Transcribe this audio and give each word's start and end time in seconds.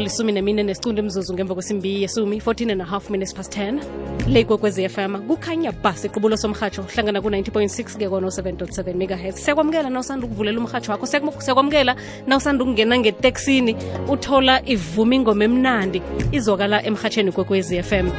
lisumi 0.00 0.32
nemine 0.32 0.62
nesicundi 0.62 1.02
mzuzu 1.02 1.34
ngemva 1.34 1.54
kwesimbi 1.54 2.02
yesumi 2.02 2.38
14 2.38 2.72
and 2.72 2.82
a 2.82 2.84
half 2.84 3.10
minutes 3.10 3.34
past 3.34 3.56
10 3.56 3.80
le 4.28 4.44
kwekwezi 4.44 4.88
fm 4.88 5.16
kukhanya 5.16 5.72
bhasi 5.72 6.06
iqubulo 6.06 6.36
somrhatsho 6.36 6.82
hlangana 6.82 7.20
ku-90.6 7.20 7.98
ke 7.98 8.08
kono-7.7 8.08 8.94
megahertz. 8.94 9.44
Siyakwamukela 9.44 9.90
na 9.90 10.00
usanda 10.00 10.26
ukuvulela 10.26 10.58
umrhatsho 10.58 10.92
wakho? 10.92 11.06
Siyakwamukela 11.06 11.96
na 12.26 12.36
usanda 12.36 12.64
ukungena 12.64 12.98
ngeteksini 12.98 13.76
uthola 14.08 14.62
ivuma 14.66 15.14
ingoma 15.14 15.44
emnandi 15.44 16.02
izwakala 16.32 16.84
emrhatsheni 16.86 17.32
kwekwezi 17.32 17.82
fm 17.82 18.10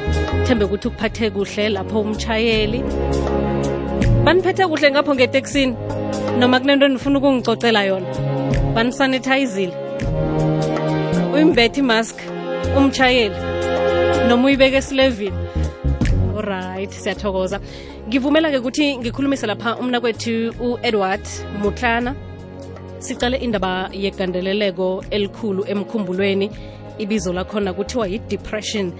thembe 0.46 0.64
ukuthi 0.64 0.88
ukuphathe 0.88 1.30
kuhle 1.30 1.68
lapho 1.68 2.00
umchayeli 2.00 2.82
baniphethe 4.24 4.66
kuhle 4.66 4.90
ngapho 4.90 5.14
ngeteksini 5.14 5.76
noma 6.38 6.60
kunento 6.60 6.88
nifuna 6.88 7.18
ukungicocela 7.18 7.84
yona. 7.84 8.06
Banisanithayizile 8.74 9.90
uyimvethe 11.40 11.80
imask 11.80 12.16
umtshayeli 12.76 13.34
noma 14.28 14.44
uyibeke 14.46 14.76
esilevini. 14.76 15.36
Alright 16.36 16.92
siyathokoza. 16.92 17.60
Ngivumela-ke 18.08 18.58
ukuthi 18.58 18.98
ngikhulumise 18.98 19.46
lapha 19.46 19.76
umnakwethu 19.76 20.54
u-edward 20.60 21.24
mutlana. 21.62 22.14
Sicale 22.98 23.36
indaba 23.36 23.88
yegandeleleko 23.92 25.04
elikhulu 25.10 25.64
emkhumbulweni 25.68 26.50
ibizo 26.98 27.32
lakhona 27.32 27.72
kuthiwa 27.72 28.06
yi-depression. 28.08 28.92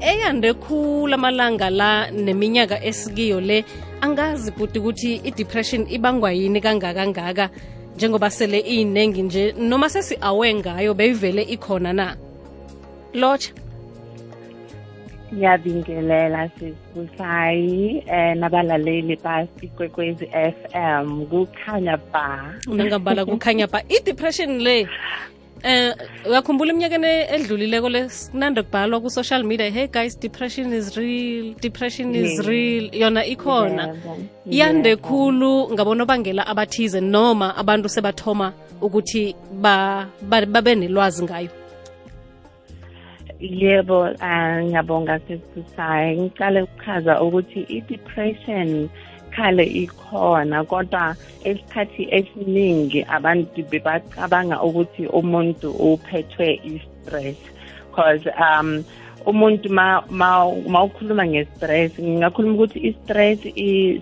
Eyande 0.00 0.54
khulu 0.54 1.14
amalanga 1.14 1.70
la 1.70 2.10
neminyaka 2.10 2.84
esikiyo 2.84 3.40
le 3.40 3.64
angazi 4.00 4.50
bhuti 4.50 4.78
ukuthi 4.78 5.20
i-depression 5.24 5.86
ibangwa 5.90 6.32
yini 6.32 6.60
kangakangaka 6.60 7.50
njengoba 7.96 8.30
sele 8.30 8.60
iyinengi 8.60 9.22
nje 9.22 9.52
noma 9.58 9.88
sesi-awe 9.88 10.54
ngayo 10.54 10.94
beyivele 10.94 11.42
ikhona 11.42 11.92
na? 11.92 12.16
Lotsha. 13.14 13.52
Ngiyabingelela 15.32 16.48
sisibusayi 16.48 18.04
um 18.08 18.38
nabalaleli 18.38 19.16
basikwekwezi 19.16 20.26
FM 20.28 21.26
kukhanya 21.26 21.96
ba. 22.12 22.54
Nangambala 22.68 23.24
kukhanya 23.24 23.66
ba. 23.66 23.82
I-depression 23.88 24.60
le? 24.60 24.86
Eh 25.62 25.94
uyakhumbula 26.28 26.72
iminyakeni 26.72 27.06
edlulileko 27.34 27.88
lesinande 27.88 28.62
kubhalwa 28.62 29.00
ku-social 29.00 29.42
media 29.44 29.70
hey 29.70 29.86
guys 29.88 30.20
depression 30.20 30.72
is 30.72 30.96
real 30.96 31.54
depression 31.60 32.14
is 32.14 32.38
Yeah. 32.38 32.46
real 32.48 32.84
yona 32.92 33.24
ikhona 33.24 33.82
Yebo, 33.86 34.16
yande 34.50 34.88
yeah. 34.88 35.00
khulu 35.00 35.72
ngabonobangela 35.72 36.46
abathize 36.46 37.00
noma 37.00 37.56
abantu 37.56 37.88
sebathoma 37.88 38.52
ukuthi 38.80 39.34
ba- 39.52 40.06
ba- 40.22 40.46
babe 40.46 40.74
nelwazi 40.74 41.24
ngayo 41.24 41.48
yebo 43.40 44.00
um 44.02 44.62
ngiyabonga 44.64 45.20
sesisayi 45.28 46.16
ngiqale 46.20 46.62
ukuchaza 46.62 47.20
ukuthi 47.22 47.60
i-depression 47.68 48.88
khale 49.34 49.64
ikhona 49.64 50.64
kodwa 50.64 51.16
esikhathi 51.44 52.08
esiningi 52.18 53.00
abantu 53.16 53.62
bebacabanga 53.70 54.56
ukuthi 54.62 55.06
umuntu 55.06 55.70
uphethwe 55.70 56.60
i-stress. 56.64 57.38
Because 57.90 58.24
um 58.36 58.84
umuntu 59.26 59.68
ma 59.70 60.02
ma 60.10 60.46
ma 60.68 60.80
ukhuluma 60.86 61.26
nge-stress 61.26 61.98
ngingakhuluma 61.98 62.54
ukuthi 62.54 62.78
i-stress 62.88 63.38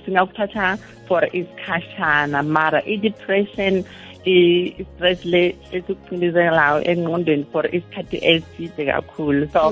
singakuthatha 0.04 0.78
for 1.08 1.22
isikhashana 1.32 2.44
mara 2.44 2.80
i-depression 2.84 3.84
i-stress 4.26 5.24
le 5.24 5.54
esikucindezelayo 5.72 6.80
engqondweni 6.90 7.44
for 7.52 7.64
isikhathi 7.66 8.18
eside 8.22 8.86
kakhulu. 8.86 9.48
So 9.52 9.68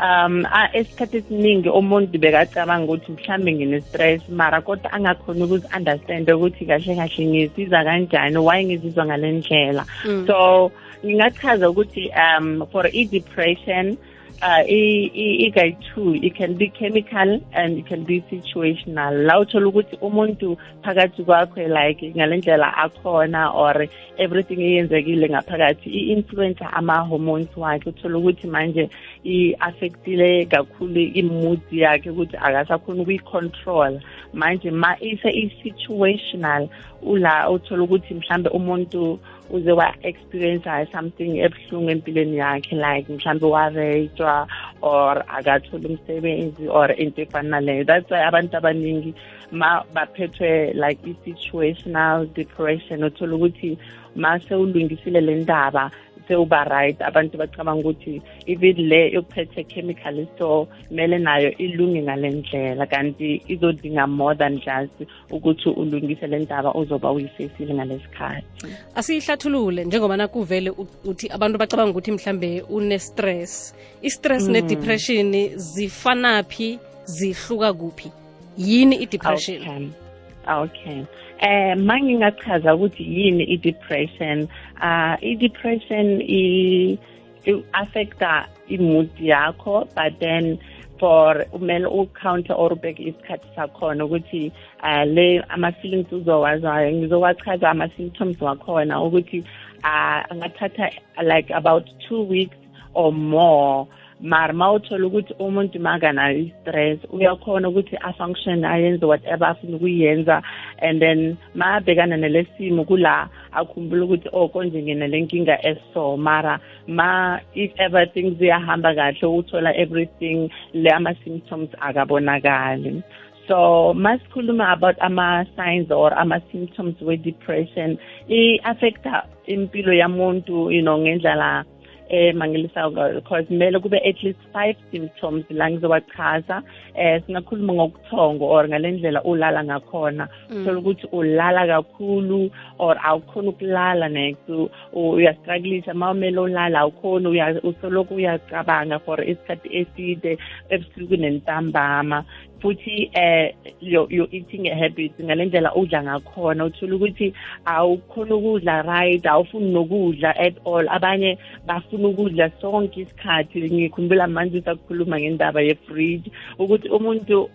um 0.00 0.46
a- 0.50 0.70
esikhathi 0.74 1.16
esiningi 1.18 1.68
umuntu 1.68 2.18
bekacabanga 2.18 2.84
ukuthi 2.92 3.12
mhlambe 3.12 3.52
ngine-stress 3.52 4.28
mara 4.28 4.60
kodwa 4.60 4.92
angakhoni 4.92 5.42
ukuzi-understand 5.44 6.30
ukuthi 6.30 6.64
kahle 6.66 6.94
kahle 6.96 7.26
ngizizwa 7.26 7.84
kanjani 7.84 8.38
why 8.38 8.64
ngizizwa 8.64 9.06
ngale 9.06 9.32
ndlela. 9.32 9.84
So 10.26 10.70
ngingachaza 11.04 11.70
ukuthi 11.70 12.10
um 12.16 12.66
for 12.72 12.86
i-depression 12.92 13.96
uh, 14.42 14.62
i- 14.68 15.10
i- 15.14 15.38
igayi-two 15.48 16.14
it 16.14 16.34
can 16.34 16.54
be 16.54 16.68
chemical 16.68 17.40
and 17.52 17.78
it 17.78 17.86
can 17.86 18.04
be 18.04 18.22
situational. 18.30 19.12
La 19.26 19.38
uthola 19.40 19.66
ukuthi 19.68 19.96
umuntu 20.00 20.56
phakathi 20.82 21.22
kwakhe 21.24 21.68
like 21.68 22.12
ngale 22.16 22.36
ndlela 22.36 22.76
akhona 22.76 23.50
or 23.54 23.86
everything 24.18 24.60
eyenzekile 24.62 25.28
ngaphakathi 25.28 25.90
i-influence 25.90 26.64
ama-hormones 26.72 27.56
wakhe. 27.56 27.88
Uthola 27.90 28.18
ukuthi 28.18 28.46
manje 28.46 28.88
i-affectile 29.24 30.46
kakhulu 30.46 31.00
i-mood 31.00 31.60
yakhe 31.72 32.10
ukuthi 32.10 32.36
akasakhoni 32.36 33.00
ukuyi-control. 33.00 34.00
Manje 34.32 34.70
ma 34.70 34.96
ise 35.00 35.28
i-situational 35.30 36.68
ula 37.02 37.50
uthola 37.50 37.82
ukuthi 37.82 38.14
mhlambe 38.14 38.48
umuntu 38.50 39.18
uze 39.50 39.72
wa-experience 39.72 40.64
something 40.92 41.38
ebuhlungu 41.46 41.90
empilweni 41.90 42.36
yakhe 42.36 42.76
like 42.76 43.12
mhlambe 43.12 43.46
warejwa 43.46 44.46
or 44.82 45.24
akatholi 45.36 45.86
umsebenzi 45.86 46.68
or 46.68 46.92
into 46.92 47.22
efana 47.22 47.48
naleyo. 47.48 47.84
That's 47.84 48.10
why 48.10 48.22
abantu 48.28 48.56
abaningi 48.56 49.14
ma 49.52 49.82
baphethwe 49.94 50.74
like 50.74 51.00
i-situational 51.04 52.26
depression 52.34 53.04
uthola 53.04 53.34
ukuthi 53.36 53.78
ma 54.16 54.38
sewulungisile 54.38 55.20
le 55.20 55.34
ndaba 55.34 55.90
sewuba 56.30 56.64
right 56.64 57.02
abantu 57.02 57.38
bacabanga 57.38 57.80
ukuthi 57.80 58.22
even 58.46 58.76
le 58.88 59.10
yokuphethe 59.10 59.64
chemical 59.64 60.26
so 60.38 60.68
kumele 60.88 61.18
nayo 61.18 61.50
ilunge 61.58 62.02
ngale 62.02 62.30
ndlela. 62.30 62.86
Kanti 62.86 63.42
izodinga 63.48 64.06
more 64.06 64.34
than 64.34 64.60
just 64.60 65.10
ukuthi 65.30 65.68
ulungise 65.68 66.26
le 66.26 66.38
ndaba 66.38 66.74
uzoba 66.74 67.12
uyifesile 67.12 67.74
ngalesikhathi. 67.74 68.46
Asiyihlathulule 68.94 69.84
njengoba 69.84 70.16
nakuvele 70.16 70.70
uthi 71.04 71.28
abantu 71.28 71.58
bacabanga 71.58 71.90
ukuthi 71.90 72.12
mhlambe 72.12 72.62
une-stress. 72.70 73.74
I-stress 74.02 74.48
ne-depression 74.48 75.50
zifanaphi 75.56 76.78
zihluka 77.04 77.72
kuphi? 77.72 78.12
Yini 78.58 78.96
i-depression? 78.96 79.62
Okay. 79.62 80.00
Okay. 80.48 81.04
Eh 81.40 81.74
mangingachaza 81.76 82.74
ukuthi 82.74 83.02
yini 83.02 83.44
i-depression? 83.44 84.48
Uh 84.82 85.16
i-depression 85.22 86.20
i 86.20 86.98
i- 87.46 87.64
affecta 87.72 88.44
i-mood 88.68 89.08
yakho 89.18 89.88
but 89.96 90.12
then 90.20 90.58
for 90.98 91.46
umele 91.52 91.86
ucounter 91.88 92.52
or 92.52 92.70
ubheke 92.72 93.02
isikhathi 93.08 93.48
sakhona 93.56 94.04
ukuthi 94.04 94.52
uh 94.84 95.04
le 95.04 95.40
ama-feelings 95.48 96.12
uzowazayo 96.12 96.92
ngizowachaza 96.92 97.70
ama-symptoms 97.70 98.40
wakhona 98.42 99.02
ukuthi 99.02 99.38
uh 99.84 100.20
angathatha 100.30 100.90
like 101.22 101.50
about 101.54 101.88
two 102.08 102.22
weeks 102.22 102.56
or 102.94 103.12
more. 103.12 103.86
Mara 104.22 104.52
ma 104.52 104.72
uthola 104.72 105.06
ukuthi 105.06 105.34
umuntu 105.38 105.80
makanayo 105.80 106.38
i-stress 106.38 106.98
uyakhona 107.10 107.68
ukuthi 107.68 107.96
afunction 107.96 108.64
ayenze 108.64 109.06
whatever 109.06 109.48
afuna 109.48 109.76
ukuyenza 109.76 110.42
and 110.82 111.00
then 111.02 111.38
ma 111.54 111.80
abhekana 111.80 112.18
nale 112.18 112.46
simo 112.56 112.84
kula 112.84 113.28
akhumbula 113.52 114.04
ukuthi 114.04 114.28
oh 114.32 114.48
konje 114.48 114.82
nginale 114.82 115.20
nkinga 115.22 115.56
eso 115.64 116.16
mara. 116.16 116.60
Ma 116.86 117.38
if 117.54 117.70
everything 117.78 118.36
ziyahamba 118.38 118.94
kahle 118.94 119.26
uthola 119.26 119.74
everything 119.76 120.50
le 120.74 120.90
ama-symptoms 120.90 121.70
akabonakali. 121.80 123.02
So 123.48 123.94
masikhuluma 123.96 124.72
about 124.72 124.96
ama-signs 125.00 125.90
or 125.90 126.14
ama-symptoms 126.14 127.00
we-depression 127.00 127.98
i-affecta 128.28 129.26
impilo 129.48 129.92
yamuntu 129.92 130.70
you 130.72 130.82
know 130.82 130.98
ngendlela 130.98 131.64
eh 132.10 132.34
mangilisa 132.34 132.90
because 133.14 133.46
kumele 133.46 133.78
kube 133.78 133.96
at 134.04 134.22
least 134.22 134.38
five 134.52 134.76
symptoms 134.90 135.44
la 135.50 135.70
ngizowachaza 135.70 136.62
eh 136.94 137.22
singakhuluma 137.26 137.72
ngokuthongo 137.72 138.44
or 138.46 138.68
ngalendlela 138.68 139.22
ulala 139.22 139.64
ngakhona. 139.64 140.28
Uthola 140.50 140.78
ukuthi 140.78 141.06
ulala 141.12 141.66
kakhulu 141.66 142.50
or 142.78 142.96
awukhona 143.04 143.48
ukulala 143.50 144.08
next 144.08 144.48
u- 144.48 144.70
uyastrugglisa 144.92 145.94
ma 145.94 146.10
umele 146.10 146.38
ulala 146.40 146.78
awukhoni 146.80 147.28
usoloko 147.62 148.14
uyacabanga 148.14 148.98
for 149.04 149.18
isikhathi 149.24 149.68
eside 149.80 150.38
ebusuku 150.70 151.16
nentambama 151.16 152.24
futhi 152.60 153.10
eh 153.14 153.52
your, 153.80 154.06
your 154.10 154.28
eating 154.30 154.64
habits 154.66 155.20
ngalendlela 155.20 155.74
udla 155.74 156.02
ngakhona 156.02 156.64
uthola 156.64 156.96
ukuthi 156.96 157.34
awukhona 157.64 158.34
ukudla 158.34 158.82
right 158.82 159.24
awufuni 159.26 159.72
nokudla 159.72 160.36
at 160.38 160.54
all. 160.64 160.88
Abanye 160.88 161.38
bafuna 161.66 162.08
ukudla 162.08 162.50
sonke 162.60 163.00
isikhathi. 163.00 163.70
Ngikhumbula 163.70 164.26
manje 164.28 164.58
usakhuluma 164.58 165.20
ngendaba 165.20 165.60
ye-fridge 165.60 166.30
ukuthi 166.58 166.88
umuntu 166.88 167.50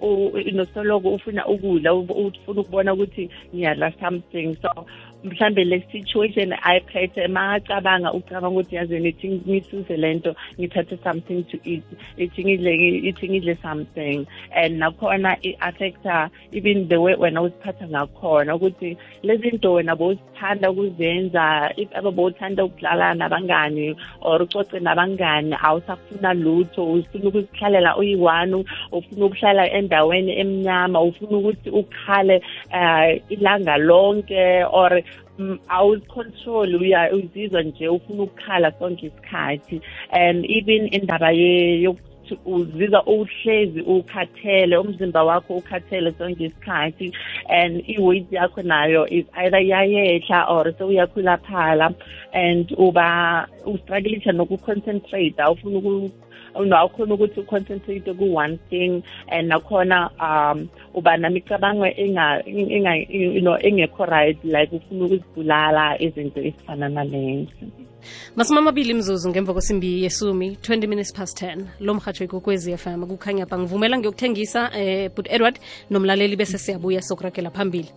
nosoloko 0.53 1.09
ufuna 1.15 1.47
ukudla 1.47 1.93
ufuna 1.93 2.61
ukubona 2.61 2.93
ukuthi 2.93 3.29
ngiyadla 3.53 3.93
something 3.99 4.57
so 4.61 4.69
mhlambe 5.25 5.63
le 5.63 5.83
situation 5.91 6.53
ayiphethe 6.63 7.27
makacabanga 7.27 8.13
ucabanga 8.13 8.49
ukuthi 8.49 8.75
yazini 8.75 9.09
ithi 9.09 9.27
ngisuze 9.29 9.97
lento 9.97 10.35
ngithathe 10.59 10.97
something 11.03 11.43
to 11.43 11.57
eat 11.63 11.83
ithi 12.17 12.43
ngidle 12.45 12.71
ithi 13.09 13.29
ngidle 13.29 13.57
something. 13.61 14.27
And 14.51 14.81
nakhona 14.81 15.37
i-affecta 15.43 16.29
even 16.51 16.87
the 16.87 17.01
way 17.01 17.15
wena 17.15 17.41
uziphatha 17.41 17.87
ngakhona 17.87 18.55
ukuthi 18.55 18.97
lezi 19.23 19.45
zinto 19.45 19.73
wena 19.73 19.95
bowuzithanda 19.95 20.71
ukuzenza 20.71 21.73
if 21.77 21.89
ebe 21.97 22.11
bowuthanda 22.11 22.65
ukudlala 22.65 23.13
nabangani 23.13 23.95
or 24.21 24.41
ucoce 24.41 24.79
nabangani 24.79 25.55
awusafuna 25.61 26.33
lutho 26.33 26.93
ufuna 26.93 27.29
ukuzihlalela 27.29 27.97
uyi-one 27.97 28.65
ufuna 28.91 29.25
ukuhlala 29.25 29.71
endaweni 29.71 30.39
emnyama 30.39 31.01
ufuna 31.01 31.37
ukuthi 31.37 31.69
ukhale 31.69 32.41
um 32.73 33.19
ilanga 33.29 33.77
lonke 33.77 34.63
or 34.71 35.01
awuzicontrol 35.67 36.75
uya 36.75 37.11
uzizwa 37.13 37.61
nje 37.61 37.87
ufuna 37.87 38.23
ukukhala 38.23 38.71
sonke 38.79 39.05
isikhathi. 39.05 39.81
And 40.11 40.45
even 40.45 40.87
indaba 40.91 41.31
uzizwa 42.45 43.03
uhlezi 43.07 43.81
ukhathele 43.81 44.77
umzimba 44.77 45.23
wakho 45.23 45.57
ukhathele 45.57 46.11
sonke 46.11 46.45
isikhathi. 46.45 47.13
And 47.49 47.83
i-weight 47.87 48.31
yakho 48.31 48.61
nayo 48.63 49.05
is 49.11 49.25
either 49.33 49.59
iyayehla 49.59 50.49
or 50.49 50.65
sewuyakhulaphala 50.73 51.95
and 52.33 52.71
uba 52.77 53.47
ustrugglisha 53.65 54.31
nokuconcentrate 54.31 55.35
awufuna 55.37 56.09
awukhona 56.55 57.13
ukuthi 57.13 57.39
uconcentrate 57.39 58.13
ku-one 58.13 58.57
thing 58.69 59.03
and 59.27 59.51
nakhona 59.51 60.09
um 60.19 60.69
uba 60.93 61.17
namicabango 61.17 61.85
know 63.41 63.57
engekho 63.57 64.05
right 64.05 64.37
like 64.43 64.75
ufuna 64.75 65.05
ukuzibulala 65.05 66.01
izinto 66.01 66.39
ezifana 66.39 66.89
nalezo. 66.89 67.51
Masumi 68.35 68.59
amabili 68.59 68.93
mzuzu 68.93 69.29
ngemva 69.29 69.53
kwesimbi 69.53 70.03
yesumi 70.03 70.49
20 70.61 70.87
minutes 70.87 71.13
past 71.13 71.41
10 71.41 71.65
lo 71.79 71.93
mhatsho 71.93 72.23
ikokwezi 72.23 72.77
FM 72.77 73.05
kukhanya 73.05 73.45
ba 73.45 73.57
ngivumela 73.57 73.97
ngiyokuthengisa 73.97 74.71
eh 74.77 75.11
but 75.15 75.27
edward 75.31 75.59
nomlaleli 75.89 76.35
bese 76.35 76.57
siyabuya 76.57 77.01
sokuragela 77.01 77.49
phambili 77.51 77.89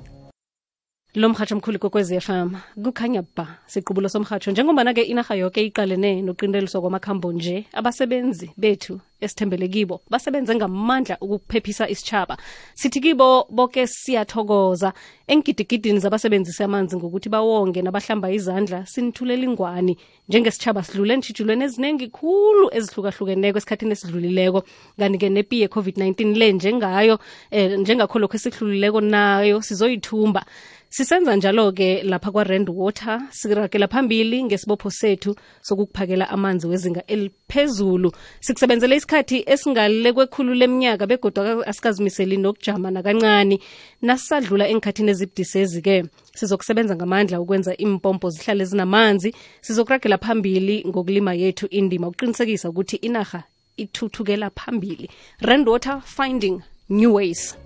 lo 1.15 1.29
mhatsho 1.29 1.57
mkhulu 1.57 1.79
kokwezi 1.79 2.21
FM 2.21 2.51
kukhanya 2.85 3.23
ba 3.37 3.59
siqubulo 3.67 4.09
somhatsho 4.09 4.51
njengombana-ke 4.51 5.03
inarha 5.03 5.35
yoke 5.35 5.67
iqalene 5.67 6.23
noqinteliswa 6.23 6.81
kwamakhambo 6.81 7.33
nje 7.33 7.65
abasebenzi 7.73 8.51
bethu 8.57 9.01
esithembele 9.21 9.69
kibo 9.69 10.01
basebenze 10.11 10.55
ngamandla 10.55 11.17
ukuphephisa 11.21 11.89
isitshaba 11.89 12.37
sithi 12.75 13.01
kibo 13.01 13.47
boke 13.51 13.87
siyathokoza. 13.87 14.93
Engidigidini 15.27 15.99
zabasebenzisi 15.99 16.63
amanzi 16.63 16.97
ngokuthi 16.97 17.29
bawonge 17.29 17.83
nabahlamba 17.83 18.31
izandla 18.31 18.87
sinithulela 18.87 19.45
ingwani. 19.45 19.99
Njengesitshaba 20.29 20.83
sidlule 20.83 21.17
nitshijulweni 21.17 21.65
eziningi 21.65 22.09
khulu 22.09 22.71
ezihlukahlukeneko 22.73 23.59
esikhathini 23.59 23.93
esidlulileko. 23.93 24.63
Kanti-ke 24.99 25.29
nepi 25.29 25.61
ye-covid-19 25.63 26.37
le 26.39 26.53
njengayo 26.53 27.19
eh, 27.51 27.79
njengakho 27.79 28.19
lokho 28.19 28.37
esihlulileko 28.37 29.01
nayo 29.01 29.63
sizoyithumba 29.63 30.45
sisenza 30.89 31.37
njalo-ke 31.37 32.03
lapha 32.03 32.31
kwa-rand 32.31 32.71
water 32.75 33.21
sirakela 33.31 33.89
phambili 33.89 34.45
ngesibopho 34.45 34.91
sethu 34.91 35.37
sokukuphakela 35.63 36.29
amanzi 36.31 36.67
wezinga 36.67 37.07
eliphezulu. 37.07 38.13
Sikusebenzele 38.41 38.97
isikhathi 38.97 39.45
esingale 39.47 40.13
kwekhulu 40.13 40.55
leminyaka 40.55 41.07
begodwa 41.07 41.67
asikazimiseli 41.67 42.37
nokujama 42.37 42.91
nakancane 42.91 43.59
nasisadlula 44.03 44.69
enkhathini 44.69 45.11
ezibudisezi-ke 45.11 46.05
sizokusebenza 46.35 46.97
ngamandla 46.97 47.41
ukwenza 47.41 47.77
impompo 47.77 48.31
zihlale 48.31 48.65
zinamanzi. 48.65 49.35
Sizokuragela 49.61 50.19
phambili 50.19 50.85
ngokulima 50.89 51.35
yethu 51.35 51.67
indima 51.67 52.09
ukuqinisekisa 52.09 52.69
ukuthi 52.71 52.97
inarha 52.97 53.43
ithuthukela 53.77 54.51
phambili. 54.51 55.11
Rand 55.41 55.69
water 55.69 56.01
finding 56.05 56.63
new 56.89 57.15
ways 57.15 57.57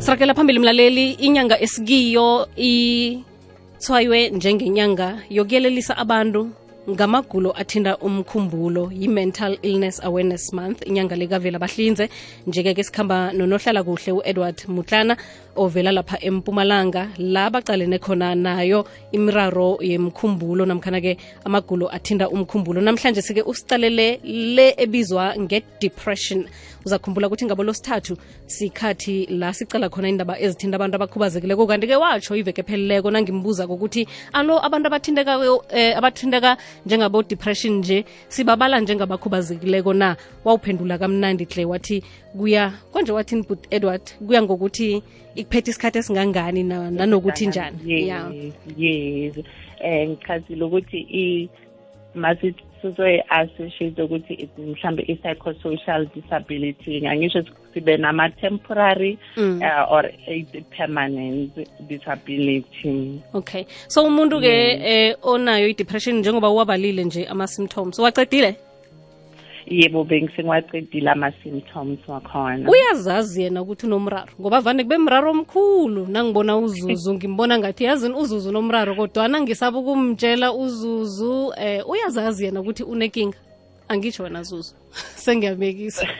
sirakela 0.00 0.34
phambili 0.34 0.58
mlaleli 0.58 1.10
inyanga 1.10 1.60
esikiyo 1.60 2.48
ithwaywe 2.56 4.30
njengenyanga 4.30 5.08
yokuyelelisa 5.30 5.96
abantu 5.96 6.50
ngamagulo 6.90 7.52
athinda 7.60 7.96
umkhumbulo 7.98 8.90
yi-mental 8.92 9.58
illness 9.62 10.00
awareness 10.04 10.52
month 10.52 10.86
inyanga 10.86 11.16
lekavela 11.16 11.58
bahlinze. 11.58 12.08
Njeke-ke 12.46 12.84
sikhamba 12.84 13.32
nonohlala 13.32 13.82
kuhle 13.84 14.12
u-edward 14.12 14.64
mutlana 14.68 15.16
ovela 15.56 15.92
lapha 15.92 16.18
empumalanga 16.20 17.08
la 17.18 17.50
baqalene 17.50 17.98
khona 17.98 18.34
nayo 18.34 18.84
imiraro 19.12 19.78
yemkhumbulo. 19.80 20.66
Namkhana-ke 20.66 21.16
amagulo 21.44 21.88
athinda 21.88 22.28
umkhumbulo. 22.28 22.80
Namhlanje 22.80 23.22
sike 23.22 23.42
usicalele 23.42 24.20
le 24.24 24.74
ebizwa 24.76 25.34
nge-depression. 25.38 26.44
Uzakhumbula 26.84 27.26
ukuthi 27.26 27.44
ngabo 27.44 27.62
losithathu 27.62 28.16
sikhathi 28.46 29.26
la 29.30 29.52
sicala 29.52 29.88
khona 29.90 30.08
indaba 30.08 30.40
ezithinta 30.40 30.76
abantu 30.76 30.96
abakhubazekileko. 30.96 31.66
Kanti-ke 31.66 31.96
watsho 31.96 32.36
iveke 32.36 32.62
pheleleko 32.62 33.10
nangimbuza 33.10 33.66
kokuthi 33.66 34.06
alo 34.32 34.58
abantu 34.64 34.86
abathinteka 34.88 35.60
eh, 35.70 35.96
abathinteka 35.98 36.56
njengabo-depression 36.86 37.78
nje 37.78 38.04
sibabala 38.28 38.80
njengabakhubazekileko 38.80 39.92
na? 39.92 40.16
Wawuphendula 40.44 40.98
kamnandi 40.98 41.44
hle 41.44 41.64
wathi 41.64 42.02
kuya 42.38 42.72
konje 42.92 43.12
wathini 43.12 43.42
but 43.48 43.66
edward 43.70 44.02
kuya 44.26 44.42
ngokuthi 44.42 45.02
ikuphethe 45.34 45.70
isikhathi 45.70 45.98
esingangani 45.98 46.62
nanokuthi 46.62 47.46
njani? 47.46 48.08
Ya. 48.08 48.32
yes. 48.76 49.36
Um 49.84 50.08
ngichazile 50.08 50.64
ukuthi 50.64 51.50
masithi 52.14 52.64
sizoyi-associate 52.82 54.02
ukuthi 54.02 54.48
mhlambe 54.58 55.02
i-psychosocial 55.02 56.06
disability 56.14 57.06
angisho 57.06 57.44
sibe 57.74 57.96
nama-temporary 57.96 59.18
mm. 59.36 59.60
uh, 59.62 59.92
or 59.92 60.10
i-permanent 60.26 61.52
disability. 61.88 63.22
Okay. 63.34 63.66
So 63.88 64.04
umuntu-ke 64.04 64.76
mm. 64.76 64.82
eh, 64.84 65.16
onayo 65.22 65.68
i-depression 65.68 66.16
njengoba 66.16 66.50
uwabalile 66.50 67.04
nje 67.04 67.26
ama-symptoms 67.26 67.98
wacedile 67.98 68.56
yebo 69.66 70.04
bengisengiwaqedile 70.04 71.10
ama-symptoms 71.10 71.98
wakhona. 72.08 72.70
Uyazazi 72.70 73.42
yena 73.42 73.62
ukuthi 73.62 73.86
unomraro 73.86 74.32
ngoba 74.40 74.60
vane 74.60 74.82
kube 74.82 74.98
mraro 74.98 75.30
omkhulu. 75.30 76.06
Nangibona 76.06 76.56
uzuzu 76.56 77.14
ngimbona 77.18 77.58
ngathi 77.58 77.84
yazini 77.84 78.14
uzuzu 78.14 78.52
nomraro 78.52 78.94
kodwana 78.94 79.40
ngisaba 79.40 79.78
ukumtshela 79.78 80.52
uzuzu 80.52 81.52
eh 81.58 81.88
uyazazi 81.88 82.44
yena 82.44 82.60
ukuthi 82.60 82.82
unekinga. 82.82 83.38
Angitsho 83.88 84.22
wena 84.22 84.42
zuzu 84.42 84.74
sengiyabekisa. 85.22 86.06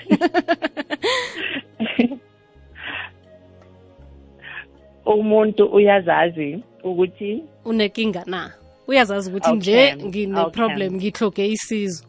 Umuntu 5.06 5.64
uyazazi 5.66 6.58
ukuthi 6.84 7.42
unekinga 7.64 8.24
na? 8.26 8.52
Uyazazi 8.86 9.30
ukuthi 9.30 9.52
nje 9.52 9.96
ngine-problem 9.96 10.94
ngihloge 10.94 11.48
isizo 11.48 12.04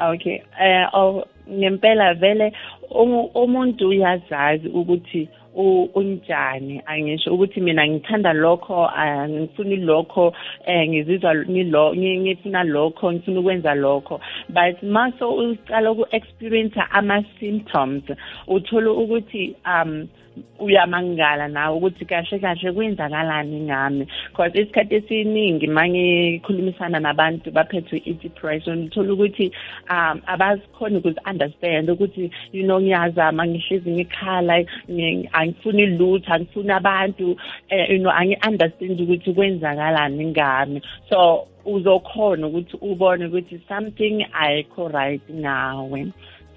okay. 0.00 0.42
Eh 0.60 0.86
oh 0.92 1.24
ngempela 1.50 2.14
vele 2.14 2.52
umuntu 3.34 3.88
uyazazi 3.88 4.68
ukuthi 4.68 5.28
unjani. 5.94 6.82
Angisho 6.86 7.34
ukuthi 7.34 7.60
mina 7.60 7.88
ngithanda 7.88 8.32
lokho 8.32 8.90
ngifuna 9.28 9.76
lokho 9.76 10.34
eh 10.66 10.88
ngizizwa 10.88 11.34
ngilo 11.34 11.94
ngifuna 11.96 12.64
lokho 12.64 13.12
ngifuna 13.12 13.40
ukwenza 13.40 13.74
lokho. 13.74 14.20
But 14.48 14.82
maso 14.82 15.30
uqala 15.30 15.90
uku 15.90 16.06
experience 16.10 16.76
ama 16.90 17.24
symptoms 17.40 18.02
uthola 18.46 18.90
ukuthi 18.90 19.56
um 19.66 20.08
uyamangala 20.58 21.48
nawe 21.48 21.76
ukuthi 21.76 22.04
kahle 22.04 22.38
kahle 22.38 22.72
kwenzakalani 22.72 23.60
ngami. 23.60 24.06
Because 24.30 24.54
isikhathi 24.54 24.94
esiningi 24.94 25.66
mangikhulumisana 25.66 27.00
nabantu 27.00 27.50
baphethwe 27.50 28.02
i-depression 28.04 28.84
uthola 28.84 29.12
ukuthi 29.12 29.52
um 29.90 30.20
abazikhona 30.26 30.98
ukuzi-understand 30.98 31.90
ukuthi 31.90 32.30
you 32.52 32.62
know 32.62 32.80
ngiyazama 32.80 33.46
ngihlezi 33.46 33.90
ngikhala 33.90 34.64
angifuni 35.32 35.86
lutho 35.86 36.32
angifuni 36.32 36.72
abantu 36.72 37.36
um 37.70 37.86
you 37.90 37.98
know 37.98 38.12
angi-understand 38.12 39.00
ukuthi 39.00 39.32
kwenzakalani 39.32 40.24
ngami. 40.24 40.82
So 41.08 41.46
uzokhona 41.64 42.46
ukuthi 42.46 42.76
ubone 42.80 43.26
ukuthi 43.26 43.60
something 43.68 44.26
ayikho 44.32 44.88
right 44.88 45.22
ngawe 45.30 46.06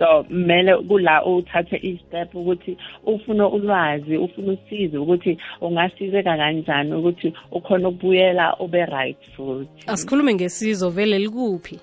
so 0.01 0.23
kumele 0.23 0.77
kula 0.77 1.25
uthathe 1.25 1.77
i-step 1.77 2.35
ukuthi 2.35 2.77
ufune 3.05 3.43
ulwazi 3.43 4.17
ufune 4.17 4.51
usizo 4.51 5.03
ukuthi 5.03 5.37
ungasizeka 5.61 6.37
kanjani 6.37 6.93
ukuthi 6.93 7.33
ukhona 7.51 7.89
ukubuyela 7.89 8.55
ube 8.59 8.85
right 8.85 9.17
futhi. 9.35 9.83
Asikhulume 9.87 10.33
ngesizo 10.33 10.89
vele 10.89 11.19
likuphi? 11.19 11.79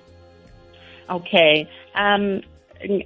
Okay 1.09 1.65
um 1.95 2.41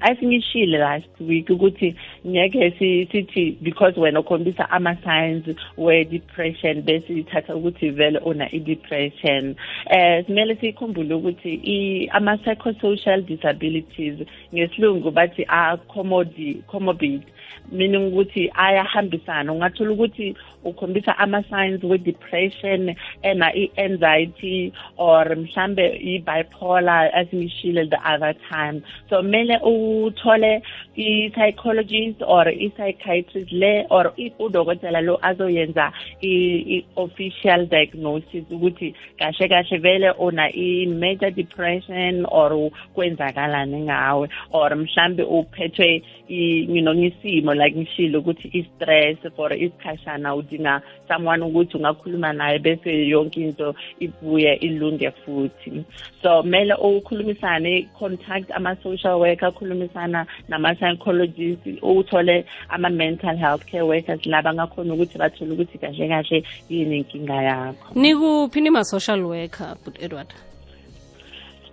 I 0.02 0.26
ngishile 0.26 0.78
last 0.78 1.20
week 1.20 1.50
ukuthi 1.50 1.96
ngeke 2.26 2.72
sithi 2.80 3.58
because 3.62 3.98
wena 3.98 4.20
ukhombisa 4.20 4.70
ama-signs 4.70 5.44
we-depression 5.78 6.82
bese 6.82 7.14
ithatha 7.14 7.56
ukuthi 7.56 7.90
vele 7.90 8.20
una 8.20 8.48
i-depression. 8.52 9.56
Eh 9.90 10.26
simele 10.26 10.56
sikhumbule 10.56 11.14
ukuthi 11.14 12.10
ama-psychosocial 12.12 13.22
disabilities 13.22 14.20
ngesilungu 14.54 15.12
bathi 15.12 15.46
are-comorbid 15.48 17.24
meaning 17.72 18.12
ukuthi 18.12 18.52
ayahambisana. 18.56 19.54
Ungathola 19.54 19.92
ukuthi 19.92 20.36
ukhombisa 20.64 21.18
ama-signs 21.18 21.84
we-depression 21.84 22.96
ena 23.22 23.52
i-anxiety 23.56 24.74
or 24.98 25.26
mhlambe 25.36 26.00
i-bipolar 26.02 27.10
as 27.14 27.28
ngishile 27.34 27.90
the 27.90 28.00
other 28.06 28.34
time. 28.50 28.84
So 29.10 29.22
kumele 29.22 29.60
uthole 29.64 30.62
i-psychologist 30.96 32.13
or 32.22 32.48
i-psychiatrist 32.48 33.52
le 33.52 33.86
or 33.90 34.14
udokotela 34.40 35.02
lo 35.02 35.20
azoyenza 35.22 35.92
i-official 36.22 37.66
diagnosis 37.66 38.44
ukuthi 38.52 38.96
kahle 39.18 39.48
kahle 39.48 39.78
vele 39.78 40.12
una 40.20 40.50
i-major 40.50 41.32
depression 41.32 42.26
or 42.32 42.72
kwenzakalani 42.96 43.82
ngawe 43.82 44.30
or 44.52 44.76
mhlambe 44.76 45.24
uphethwe 45.24 46.04
you 46.28 46.82
know 46.82 46.94
ngisimo 46.94 47.54
like 47.54 47.76
ngishilo 47.78 48.20
ukuthi 48.20 48.48
i-stress 48.54 49.18
for 49.36 49.54
isikhashana 49.54 50.36
udinga 50.36 50.82
someone 51.08 51.44
ukuthi 51.44 51.78
ungakhuluma 51.78 52.34
naye 52.34 52.60
bese 52.60 53.08
yonke 53.08 53.42
into 53.42 53.76
ibuye 54.00 54.54
ilunge 54.54 55.12
futhi. 55.12 55.84
So 56.22 56.44
kumele 56.44 56.74
ukhulumisane 56.74 57.90
contact 58.00 58.52
ama-social 58.52 59.20
worker 59.20 59.52
khulumisana 59.52 60.26
nama-psychologist 60.48 61.66
uthole 62.04 62.46
ama-mental 62.70 63.38
health 63.38 63.66
care 63.66 63.86
workers 63.86 64.26
laba 64.26 64.54
ngakhona 64.54 64.94
ukuthi 64.94 65.18
bathole 65.18 65.52
ukuthi 65.54 65.78
kahle 65.78 66.08
kahle 66.08 66.44
yini 66.70 66.98
inkinga 66.98 67.44
yakho. 67.44 67.94
Nikuphi 67.96 68.62
nima-social 68.62 69.22
worker 69.24 69.76
but 69.84 69.98
edward? 70.02 70.34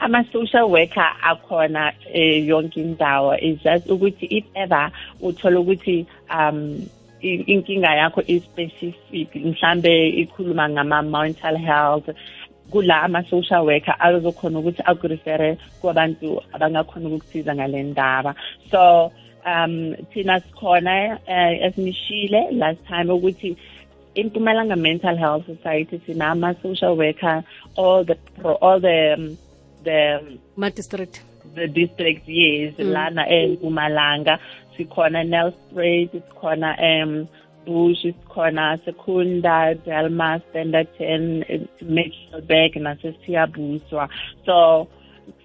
Ama-social 0.01 0.71
worker 0.71 1.11
akhona 1.23 1.93
eh, 2.13 2.47
yonke 2.49 2.81
indawo. 2.81 3.37
Is 3.43 3.61
just 3.63 3.87
ukuthi 3.87 4.27
if 4.31 4.45
ever 4.55 4.91
uthola 5.23 5.61
ukuthi 5.61 6.07
um 6.31 6.89
inkinga 7.23 7.91
yakho 8.01 8.23
i-specific 8.27 9.35
mhlambe 9.35 10.09
ikhuluma 10.09 10.69
ngama-mental 10.69 11.57
health 11.57 12.09
kula 12.71 13.03
ama-social 13.03 13.65
worker 13.65 13.95
azokhona 13.99 14.59
ukuthi 14.59 14.83
akurefere 14.85 15.59
kwabantu 15.81 16.43
abangakhona 16.53 17.09
ukukusiza 17.09 17.55
ngale 17.55 17.83
ndaba. 17.83 18.35
So 18.71 19.13
um 19.47 19.95
thina 20.13 20.41
sikhona 20.41 21.19
uh, 21.29 21.67
esinishile 21.67 22.51
last 22.53 22.87
time 22.87 23.13
ukuthi 23.13 23.57
impumalanga 24.15 24.77
mental 24.77 25.17
health 25.17 25.47
society 25.47 26.01
sina 26.07 26.27
ama-social 26.27 26.97
worker 26.97 27.43
all 27.77 28.05
the 28.05 28.17
all 28.61 28.81
the 28.81 29.15
um, 29.15 29.37
the 29.85 30.21
ma-district 30.57 31.23
the 31.55 31.67
district 31.69 32.29
yes 32.29 32.75
mm. 32.79 32.93
lana 32.93 33.27
empumalanga. 33.27 34.39
Sikhona 34.77 35.25
nelspruit 35.25 36.11
sikhona 36.13 36.71
um 36.89 37.29
bush 37.67 38.03
sikhona 38.03 38.79
secunda 38.85 39.75
delma 39.75 40.41
standerton 40.41 41.45
mitchelberg 41.83 42.77
nasesiyabuswa. 42.77 44.09
So 44.47 44.89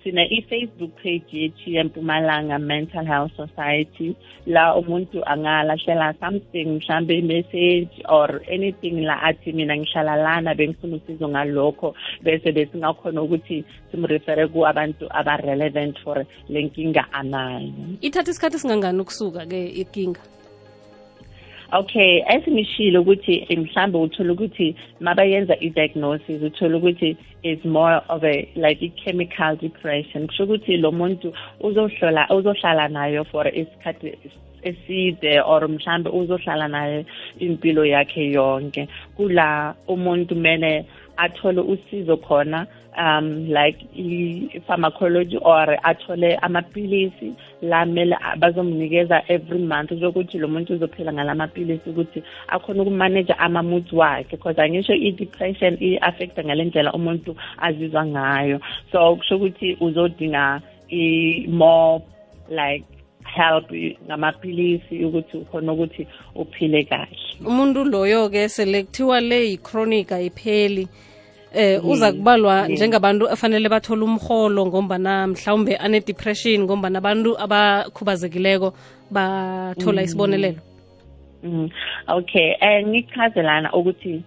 sine 0.05 0.21
i-facebook 0.37 0.93
page 1.01 1.33
yethu 1.33 1.73
yempumalanga 1.73 2.61
mental 2.61 3.05
health 3.05 3.33
society. 3.33 4.13
La 4.45 4.77
umuntu 4.77 5.25
angalahlela 5.25 6.13
something 6.21 6.77
mhlambe 6.77 7.17
i-message 7.17 8.05
or 8.07 8.29
anything 8.45 9.01
la 9.01 9.17
athi 9.25 9.49
mina 9.51 9.73
ngihlala 9.73 10.15
lana 10.15 10.53
bengifuna 10.53 11.01
usizo 11.01 11.25
ngalokho. 11.25 11.95
Bese 12.21 12.53
besingakhona 12.53 13.21
ukuthi 13.25 13.65
simrefere 13.89 14.45
ku-abantu 14.53 15.09
aba-relevant 15.09 15.97
for 16.05 16.21
le 16.49 16.59
nkinga 16.61 17.09
anayo. 17.11 17.97
Ithatha 18.05 18.29
isikhathi 18.29 18.61
singangani 18.61 19.01
ukusuka-ke 19.01 19.73
inkinga? 19.81 20.21
Okay 21.79 22.23
esingishilo 22.33 23.01
ukuthi 23.01 23.45
mhlambe 23.57 23.97
uthola 23.97 24.33
ukuthi 24.33 24.75
mabayenza 24.99 25.55
i-diagnosis 25.59 26.41
uthola 26.41 26.77
ukuthi 26.77 27.17
is 27.43 27.65
more 27.65 28.01
of 28.09 28.23
a 28.23 28.47
like 28.55 28.81
i-chemical 28.81 29.55
depression. 29.55 30.27
Kusho 30.27 30.43
ukuthi 30.43 30.77
lo 30.77 30.91
muntu 30.91 31.33
uzohlola 31.59 32.27
uzohlala 32.29 32.87
nayo 32.87 33.23
for 33.31 33.45
isikhathi 33.47 34.17
eside 34.63 35.41
or 35.45 35.61
mhlambe 35.67 36.09
uzohlala 36.09 36.67
naye 36.67 37.05
impilo 37.39 37.85
yakhe 37.85 38.31
yonke. 38.31 38.87
Kula 39.17 39.75
umuntu 39.87 40.35
mele 40.35 40.85
athole 41.17 41.61
usizo 41.61 42.17
khona 42.17 42.67
um 42.97 43.47
like 43.47 43.85
i-pharmacology 43.95 45.37
or 45.41 45.77
athole 45.83 46.37
amapilisi 46.41 47.33
la 47.61 47.85
mele 47.85 48.15
bazomnikeza 48.37 49.23
every 49.27 49.59
month 49.59 49.93
zokuthi 49.93 50.37
lo 50.37 50.47
muntu 50.47 50.73
uzophila 50.73 51.13
ngala 51.13 51.35
mapilisi 51.35 51.89
ukuthi 51.89 52.23
akhona 52.47 52.81
ukumaneja 52.81 53.39
ama-moods 53.39 53.93
wakhe 53.93 54.27
because 54.31 54.61
angisho 54.61 54.93
i-depression 54.93 55.77
i-affecta 55.79 56.43
ngale 56.43 56.63
ndlela 56.65 56.93
umuntu 56.93 57.35
azizwa 57.57 58.05
ngayo. 58.05 58.59
So 58.91 59.15
kusho 59.15 59.35
ukuthi 59.35 59.77
uzodinga 59.79 60.61
i-more 60.89 62.01
like 62.49 62.94
help 63.35 63.71
ngamapilisi 64.05 65.05
ukuthi 65.05 65.37
ukhona 65.37 65.73
ukuthi 65.73 66.07
uphile 66.35 66.83
kahle 66.83 67.17
umuntu 67.45 67.83
loyo-ke 67.83 68.49
sele 68.49 68.83
kuthiwa 68.83 69.21
le 69.21 69.39
yi-chronic 69.49 70.11
ayipheli 70.11 70.87
eh 71.55 71.85
uza 71.85 72.11
kubalwa 72.11 72.67
njengabantu 72.67 73.29
afanele 73.29 73.69
bathole 73.69 74.03
umholo 74.03 74.65
ngombana 74.65 75.27
mhlawumbe 75.27 75.77
ane-depression 75.77 76.61
ngombana 76.61 76.97
abantu 76.99 77.39
abakhubazekileko 77.39 78.73
bathola 79.11 80.01
mm. 80.01 80.05
isibonelelo 80.05 80.61
mm. 81.43 81.69
okay 82.07 82.55
um 82.61 82.89
ngichazelana 82.89 83.73
ukuthi 83.73 84.23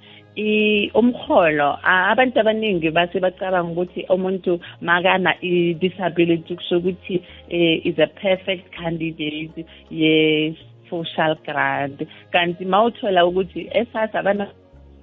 umholo 0.95 1.79
abantu 1.85 2.41
abaningi 2.41 2.91
base 2.91 3.19
bacabanga 3.21 3.73
ukuthi 3.73 4.07
umuntu 4.09 4.61
makana 4.81 5.35
i-disability 5.43 6.55
kusho 6.57 6.79
ukuthi 6.79 7.23
eh, 7.51 7.83
is 7.85 7.99
a 7.99 8.07
perfect 8.07 8.71
candidate 8.71 9.67
ye-social 9.91 11.35
grant. 11.45 11.99
Kanti 12.33 12.65
mawuthola 12.65 13.27
ukuthi 13.27 13.69
esasa 13.75 14.19
abana 14.21 14.47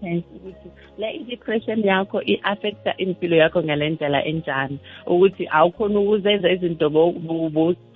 ukuthi 0.02 0.70
le 0.98 1.08
i-depression 1.20 1.84
yakho 1.84 2.22
i-affecta 2.22 2.98
impilo 2.98 3.36
yakho 3.36 3.64
ngale 3.64 3.90
ndlela 3.90 4.26
enjani. 4.26 4.80
Ukuthi 5.08 5.48
awukhona 5.52 6.00
ukuzenza 6.00 6.52
izinto 6.52 6.90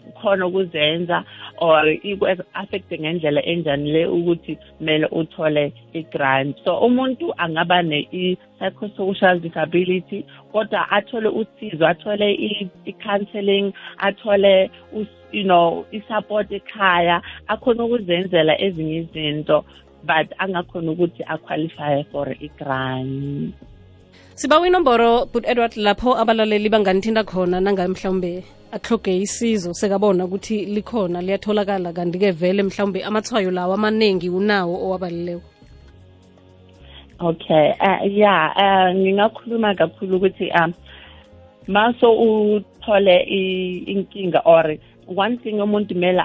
khona 0.10 0.48
ukuzenza 0.48 1.24
or 1.58 1.86
ikwe-affecte 1.88 3.00
ngendlela 3.00 3.42
enjani 3.46 3.92
le 3.92 4.06
ukuthi 4.06 4.58
kumele 4.78 5.08
uthole 5.12 5.74
i-grant. 5.94 6.58
So 6.63 6.80
umuntu 6.80 7.34
angaba 7.38 7.82
ne-psychosocial 7.82 9.39
disability 9.39 10.25
kodwa 10.51 10.92
athole 10.92 11.30
usizo 11.30 11.88
athole 11.88 12.34
i-counseling 12.86 13.74
athole 13.98 14.70
you 15.32 15.44
know 15.44 15.86
i-support 15.92 16.51
ekhaya 16.51 17.22
akhona 17.48 17.84
ukuzenzela 17.84 18.62
ezinye 18.62 18.98
izinto 18.98 19.66
but 20.04 20.28
angakhona 20.39 20.92
ukuthi 20.92 21.24
aqualify 21.28 22.04
for 22.12 22.28
i-grant. 22.39 23.54
Sibawa 24.36 24.68
inomboro 24.68 25.25
but 25.32 25.44
edward 25.48 25.75
lapho 25.75 26.16
abalaleli 26.16 26.70
banganithinda 26.70 27.24
khona 27.24 27.60
nangaye 27.60 27.88
mhlawumbe 27.88 28.44
ahloge 28.72 29.18
isizo 29.18 29.74
sekabona 29.74 30.26
ukuthi 30.26 30.66
likhona 30.66 31.22
liyatholakala 31.22 31.94
kanti-ke 31.94 32.32
vele 32.32 32.64
mhlawumbe 32.64 33.04
amathwayo 33.04 33.52
lawo 33.52 33.74
amaningi 33.74 34.30
unawo 34.30 34.76
owabalileko 34.86 35.50
okay 37.20 37.74
uh, 37.82 38.18
yeah 38.18 38.54
uh, 38.58 38.96
ngingakhuluma 38.96 39.76
kakhulu 39.76 40.18
ukuthi 40.18 40.52
um 40.52 40.74
maso 41.68 42.14
uthole 42.14 43.18
inkinga 43.88 44.42
or 44.46 44.78
one 45.16 45.38
thing 45.38 45.62
umuntu 45.62 45.94
kumele 45.94 46.22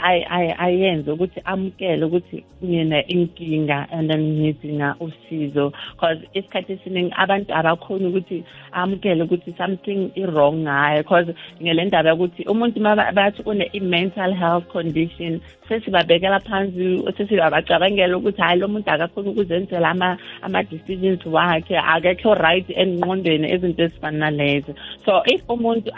ayenze 0.59 1.11
ukuthi 1.11 1.41
amukele 1.45 2.05
ukuthi 2.05 2.45
ngine 2.65 3.01
inkinga 3.09 3.89
and 3.91 4.11
then 4.11 4.23
ngidinga 4.41 4.97
usizo. 5.01 5.73
Because 5.93 6.19
isikhathi 6.35 6.73
esiningi 6.73 7.13
abantu 7.17 7.55
abakhoni 7.55 8.07
ukuthi 8.07 8.45
amukele 8.73 9.25
ukuthi 9.25 9.57
something 9.57 10.11
i-wrong 10.17 10.65
ngayo 10.65 11.03
because 11.03 11.35
ngele 11.63 11.85
ndaba 11.85 12.11
yokuthi 12.11 12.45
umuntu 12.45 12.81
bathi 13.15 13.43
une-i-mental 13.47 14.33
health 14.35 14.69
condition 14.69 15.41
sesibabekela 15.69 16.41
phansi 16.41 17.03
sesibabacabangela 17.17 18.17
ukuthi 18.17 18.43
hhayi 18.43 18.61
lo 18.61 18.69
muntu 18.69 18.91
akakhoni 18.91 19.29
ukuzenzela 19.29 20.19
ama-decisions 20.43 21.27
wakhe 21.27 21.79
akekho 21.79 22.35
right 22.35 22.69
engqondweni 22.71 23.51
ezinto 23.53 23.83
ezifana 23.83 24.31
nalezo. 24.31 24.75
So 25.05 25.23
if 25.27 25.41
umuntu 25.49 25.91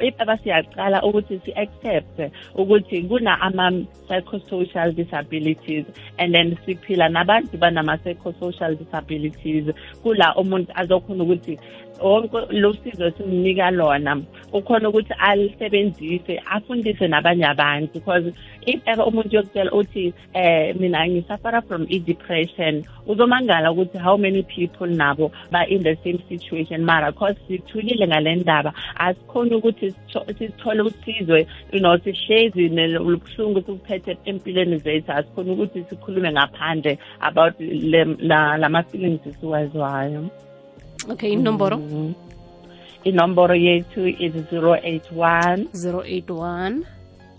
if 0.00 0.14
abasiyacala 0.20 1.02
ukuthi 1.02 1.40
si-accept 1.44 2.20
kahle 2.20 2.32
ukuthi 2.54 3.02
kuna 3.02 3.40
ama-psychosocial 3.40 4.92
disabilities 4.92 5.84
and 6.18 6.34
then 6.34 6.56
siphila 6.66 7.08
nabantu 7.08 7.56
banama-psychosocial 7.58 8.76
disabilities 8.76 9.64
kula 10.02 10.34
umuntu 10.36 10.72
azokhona 10.74 11.24
ukuthi 11.24 11.58
wonke 12.02 12.38
lo 12.50 12.74
sizo 12.74 13.06
esimnika 13.06 13.70
lona. 13.70 14.22
Ukhona 14.52 14.88
ukuthi 14.88 15.14
alisebenzise 15.18 16.42
afundise 16.50 17.08
nabanye 17.08 17.46
abantu. 17.46 17.92
Because 17.92 18.32
if 18.66 18.80
ever 18.86 19.04
umuntu 19.04 19.36
yokutshela 19.36 19.72
uthi 19.72 20.14
eh 20.34 20.74
mina 20.76 21.08
ngisafara 21.08 21.62
from 21.62 21.86
i-depression 21.88 22.84
uzomangala 23.06 23.72
ukuthi 23.72 23.98
how 23.98 24.16
many 24.16 24.42
people 24.42 24.86
nabo 24.86 25.32
ba 25.50 25.66
in 25.68 25.82
the 25.82 25.96
same 26.04 26.18
situation? 26.28 26.84
Mara 26.84 27.12
cause 27.12 27.36
sithulile 27.48 28.06
ngale 28.06 28.36
ndaba 28.36 28.72
asikhoni 28.96 29.54
ukuthi 29.54 29.94
sithole 30.38 30.82
usizwe 30.82 31.46
you 31.72 31.80
know 31.80 31.98
sihlezi 31.98 32.68
lobuhlungu 32.68 33.60
sikuphethe 33.60 34.18
empilweni 34.24 34.76
zethu. 34.78 35.12
Asikhoni 35.12 35.50
ukuthi 35.50 35.84
sikhulume 35.90 36.32
ngaphandle 36.32 36.98
about 37.20 37.54
lama-feelings 38.20 39.26
esiwazwayo 39.26 40.30
okay 41.08 41.32
inomboro? 41.32 41.76
Mhm. 41.76 42.12
Inomboro 43.04 43.54
yethu 43.54 44.06
is 44.08 44.32
081 44.52 45.66
081 45.74 46.84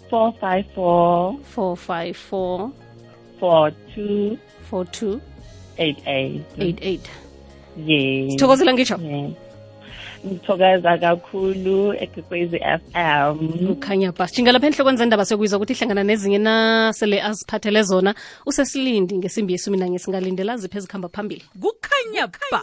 454 0.10 1.36
454 1.56 2.72
42 3.40 4.38
42 4.72 5.20
88 5.78 6.42
88 6.58 7.00
yes. 7.86 8.32
Sithokozela 8.32 8.74
ngisho 8.74 8.98
yes. 9.02 9.32
Ngithokoza 10.26 10.98
kakhulu 10.98 11.94
ekwekwezi 11.94 12.60
FM 12.60 13.70
ukhanya 13.72 14.12
bas 14.12 14.34
jinga 14.34 14.52
lapha 14.52 14.68
enhlokweni 14.68 14.98
zendaba 14.98 15.26
sokuyizwa 15.26 15.58
ukuthi 15.58 15.74
ihlangana 15.74 16.04
nezinye 16.04 16.38
nasele 16.38 17.22
aziphathele 17.22 17.84
zona. 17.84 18.16
Usesilindi 18.46 19.18
ngesimbi 19.18 19.54
yesumi 19.54 19.78
nanye 19.78 20.00
singalindela 20.00 20.58
ziphi 20.58 20.78
ezikhamba 20.78 21.10
phambili. 21.10 21.44
Kukhanya 21.62 22.28
ba 22.52 22.62